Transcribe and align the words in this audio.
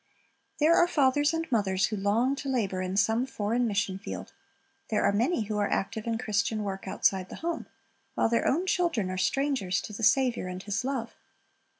There 0.59 0.73
are 0.73 0.87
fathers 0.87 1.31
and 1.31 1.45
mothers 1.51 1.85
who 1.85 1.95
long 1.95 2.35
to 2.37 2.49
labor 2.49 2.81
in 2.81 2.97
some 2.97 3.27
foreign 3.27 3.67
mission 3.67 3.99
field; 3.99 4.33
there 4.89 5.03
are 5.05 5.11
many 5.11 5.43
who 5.43 5.59
are 5.59 5.69
active 5.69 6.07
in 6.07 6.17
Chris 6.17 6.41
tian 6.41 6.63
work 6.63 6.87
outside 6.87 7.29
the 7.29 7.35
home, 7.45 7.67
while 8.15 8.27
their 8.27 8.47
own 8.47 8.65
children 8.65 9.11
are 9.11 9.17
strangers 9.19 9.79
to 9.81 9.93
the 9.93 10.01
Saviour 10.01 10.47
and 10.47 10.63
His 10.63 10.83
love. 10.83 11.13